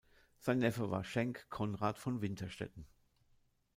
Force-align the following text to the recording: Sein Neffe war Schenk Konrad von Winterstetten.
Sein 0.39 0.57
Neffe 0.57 0.89
war 0.89 1.03
Schenk 1.03 1.47
Konrad 1.51 1.99
von 1.99 2.21
Winterstetten. 2.23 2.87